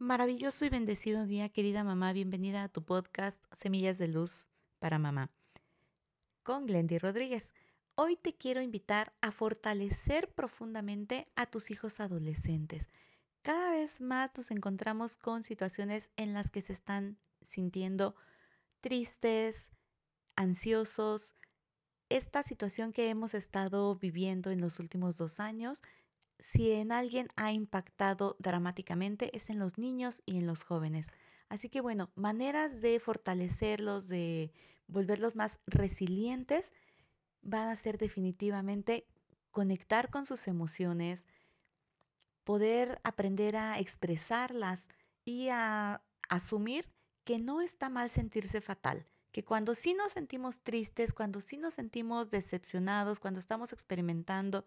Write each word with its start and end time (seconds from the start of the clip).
Maravilloso 0.00 0.64
y 0.64 0.68
bendecido 0.68 1.26
día, 1.26 1.48
querida 1.48 1.82
mamá. 1.82 2.12
Bienvenida 2.12 2.62
a 2.62 2.68
tu 2.68 2.84
podcast 2.84 3.42
Semillas 3.50 3.98
de 3.98 4.06
Luz 4.06 4.48
para 4.78 4.96
Mamá 5.00 5.32
con 6.44 6.66
Glendy 6.66 6.98
Rodríguez. 6.98 7.52
Hoy 7.96 8.14
te 8.14 8.32
quiero 8.32 8.62
invitar 8.62 9.12
a 9.22 9.32
fortalecer 9.32 10.32
profundamente 10.32 11.24
a 11.34 11.46
tus 11.46 11.72
hijos 11.72 11.98
adolescentes. 11.98 12.88
Cada 13.42 13.72
vez 13.72 14.00
más 14.00 14.30
nos 14.36 14.52
encontramos 14.52 15.16
con 15.16 15.42
situaciones 15.42 16.10
en 16.16 16.32
las 16.32 16.52
que 16.52 16.62
se 16.62 16.74
están 16.74 17.18
sintiendo 17.42 18.14
tristes, 18.80 19.72
ansiosos. 20.36 21.34
Esta 22.08 22.44
situación 22.44 22.92
que 22.92 23.08
hemos 23.08 23.34
estado 23.34 23.96
viviendo 23.96 24.52
en 24.52 24.60
los 24.60 24.78
últimos 24.78 25.16
dos 25.16 25.40
años 25.40 25.82
si 26.38 26.72
en 26.72 26.92
alguien 26.92 27.28
ha 27.36 27.52
impactado 27.52 28.36
dramáticamente 28.38 29.36
es 29.36 29.50
en 29.50 29.58
los 29.58 29.78
niños 29.78 30.22
y 30.24 30.38
en 30.38 30.46
los 30.46 30.62
jóvenes. 30.62 31.08
Así 31.48 31.68
que 31.68 31.80
bueno, 31.80 32.10
maneras 32.14 32.80
de 32.80 33.00
fortalecerlos, 33.00 34.08
de 34.08 34.52
volverlos 34.86 35.36
más 35.36 35.60
resilientes, 35.66 36.72
van 37.42 37.68
a 37.68 37.76
ser 37.76 37.98
definitivamente 37.98 39.06
conectar 39.50 40.10
con 40.10 40.26
sus 40.26 40.46
emociones, 40.46 41.26
poder 42.44 43.00
aprender 43.02 43.56
a 43.56 43.78
expresarlas 43.78 44.88
y 45.24 45.48
a 45.48 46.02
asumir 46.28 46.90
que 47.24 47.38
no 47.38 47.60
está 47.60 47.88
mal 47.88 48.10
sentirse 48.10 48.60
fatal, 48.60 49.06
que 49.32 49.44
cuando 49.44 49.74
sí 49.74 49.94
nos 49.94 50.12
sentimos 50.12 50.60
tristes, 50.60 51.12
cuando 51.12 51.40
sí 51.40 51.58
nos 51.58 51.74
sentimos 51.74 52.30
decepcionados, 52.30 53.20
cuando 53.20 53.40
estamos 53.40 53.72
experimentando 53.72 54.64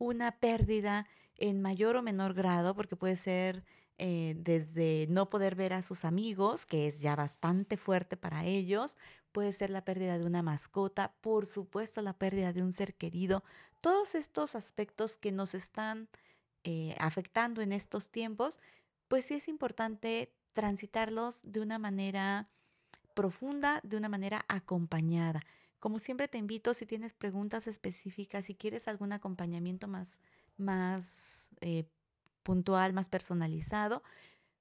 una 0.00 0.32
pérdida 0.32 1.06
en 1.36 1.60
mayor 1.60 1.94
o 1.96 2.02
menor 2.02 2.34
grado, 2.34 2.74
porque 2.74 2.96
puede 2.96 3.16
ser 3.16 3.64
eh, 3.98 4.34
desde 4.38 5.06
no 5.10 5.28
poder 5.28 5.54
ver 5.54 5.74
a 5.74 5.82
sus 5.82 6.06
amigos, 6.06 6.64
que 6.64 6.86
es 6.88 7.02
ya 7.02 7.14
bastante 7.14 7.76
fuerte 7.76 8.16
para 8.16 8.46
ellos, 8.46 8.96
puede 9.30 9.52
ser 9.52 9.68
la 9.68 9.84
pérdida 9.84 10.18
de 10.18 10.24
una 10.24 10.42
mascota, 10.42 11.14
por 11.20 11.46
supuesto 11.46 12.00
la 12.00 12.14
pérdida 12.14 12.52
de 12.54 12.62
un 12.62 12.72
ser 12.72 12.94
querido, 12.94 13.44
todos 13.82 14.14
estos 14.14 14.54
aspectos 14.54 15.18
que 15.18 15.32
nos 15.32 15.54
están 15.54 16.08
eh, 16.64 16.96
afectando 16.98 17.60
en 17.60 17.72
estos 17.72 18.10
tiempos, 18.10 18.58
pues 19.06 19.26
sí 19.26 19.34
es 19.34 19.48
importante 19.48 20.32
transitarlos 20.54 21.40
de 21.44 21.60
una 21.60 21.78
manera 21.78 22.48
profunda, 23.14 23.80
de 23.82 23.98
una 23.98 24.08
manera 24.08 24.44
acompañada. 24.48 25.42
Como 25.80 25.98
siempre 25.98 26.28
te 26.28 26.38
invito, 26.38 26.74
si 26.74 26.86
tienes 26.86 27.14
preguntas 27.14 27.66
específicas, 27.66 28.44
si 28.44 28.54
quieres 28.54 28.86
algún 28.86 29.12
acompañamiento 29.12 29.88
más, 29.88 30.20
más 30.58 31.50
eh, 31.62 31.84
puntual, 32.42 32.92
más 32.92 33.08
personalizado, 33.08 34.02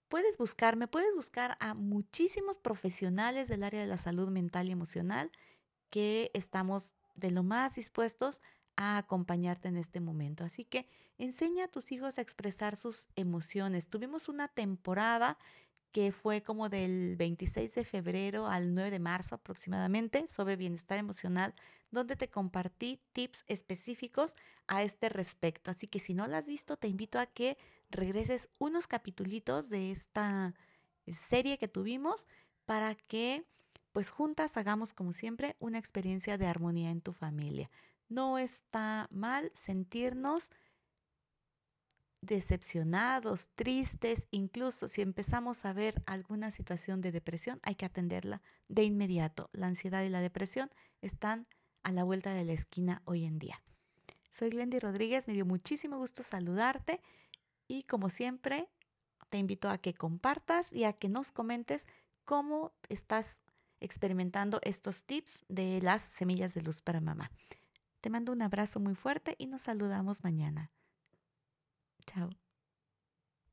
puedes 0.08 0.38
buscarme, 0.38 0.88
puedes 0.88 1.14
buscar 1.14 1.58
a 1.60 1.74
muchísimos 1.74 2.58
profesionales 2.58 3.50
del 3.50 3.64
área 3.64 3.82
de 3.82 3.88
la 3.88 3.98
salud 3.98 4.30
mental 4.30 4.70
y 4.70 4.72
emocional 4.72 5.32
que 5.90 6.32
estamos 6.34 6.96
de 7.16 7.32
lo 7.32 7.44
más 7.44 7.76
dispuestos 7.76 8.42
a 8.78 8.98
acompañarte 8.98 9.68
en 9.68 9.76
este 9.76 10.00
momento. 10.00 10.46
Así 10.46 10.64
que 10.64 10.88
enseña 11.18 11.66
a 11.66 11.68
tus 11.68 11.92
hijos 11.92 12.18
a 12.18 12.22
expresar 12.22 12.78
sus 12.78 13.08
emociones. 13.18 13.90
Tuvimos 13.90 14.30
una 14.30 14.48
temporada 14.48 15.38
que 15.92 16.12
fue 16.12 16.42
como 16.42 16.70
del 16.70 17.16
26 17.16 17.76
de 17.76 17.86
febrero 17.86 18.48
al 18.48 18.74
9 18.74 18.92
de 18.92 19.00
marzo 19.00 19.36
aproximadamente 19.36 20.28
sobre 20.28 20.56
bienestar 20.56 21.00
emocional, 21.00 21.54
donde 21.92 22.16
te 22.16 22.30
compartí 22.30 23.00
tips 23.14 23.44
específicos 23.48 24.36
a 24.68 24.84
este 24.84 25.10
respecto. 25.10 25.72
Así 25.72 25.88
que 25.88 26.00
si 26.00 26.14
no 26.14 26.28
la 26.28 26.40
has 26.40 26.48
visto, 26.48 26.78
te 26.78 26.88
invito 26.88 27.20
a 27.20 27.26
que 27.26 27.58
regreses 27.90 28.50
unos 28.60 28.88
capitulitos 28.88 29.70
de 29.70 29.92
esta 29.92 30.54
serie 31.08 31.58
que 31.58 31.68
tuvimos 31.68 32.28
para 32.66 32.94
que 32.94 33.46
pues 33.92 34.12
juntas 34.12 34.58
hagamos 34.58 34.94
como 34.94 35.14
siempre 35.14 35.56
una 35.60 35.80
experiencia 35.80 36.38
de 36.38 36.46
armonía 36.46 36.92
en 36.92 37.02
tu 37.02 37.14
familia. 37.14 37.72
No 38.08 38.38
está 38.38 39.08
mal 39.12 39.52
sentirnos 39.56 40.52
decepcionados, 42.22 43.50
tristes, 43.56 44.28
incluso 44.32 44.88
si 44.88 45.02
empezamos 45.02 45.66
a 45.66 45.74
ver 45.74 46.02
alguna 46.06 46.52
situación 46.52 47.02
de 47.02 47.12
depresión, 47.12 47.60
hay 47.64 47.76
que 47.76 47.86
atenderla 47.86 48.42
de 48.68 48.84
inmediato. 48.84 49.50
La 49.54 49.68
ansiedad 49.68 50.04
y 50.04 50.10
la 50.10 50.22
depresión 50.22 50.70
están 51.02 51.48
a 51.84 51.92
la 51.92 52.04
vuelta 52.04 52.34
de 52.34 52.44
la 52.44 52.54
esquina 52.54 53.02
hoy 53.06 53.26
en 53.26 53.40
día. 53.40 53.64
Soy 54.32 54.50
Glendy 54.50 54.80
Rodríguez, 54.80 55.28
me 55.28 55.34
dio 55.34 55.46
muchísimo 55.46 55.98
gusto 55.98 56.24
saludarte 56.24 57.02
y 57.68 57.84
como 57.84 58.10
siempre 58.10 58.70
te 59.30 59.38
invito 59.38 59.70
a 59.70 59.78
que 59.78 59.94
compartas 59.94 60.74
y 60.74 60.84
a 60.84 60.94
que 60.94 61.10
nos 61.10 61.32
comentes 61.32 61.88
cómo 62.26 62.74
estás 62.90 63.42
experimentando 63.80 64.60
estos 64.64 65.06
tips 65.06 65.46
de 65.48 65.82
las 65.82 66.02
semillas 66.02 66.54
de 66.54 66.62
luz 66.62 66.82
para 66.82 67.00
mamá. 67.00 67.32
Te 68.02 68.10
mando 68.10 68.32
un 68.32 68.42
abrazo 68.42 68.80
muy 68.80 68.96
fuerte 68.96 69.36
y 69.38 69.48
nos 69.48 69.64
saludamos 69.64 70.24
mañana. 70.24 70.72
Ciao. 72.10 72.30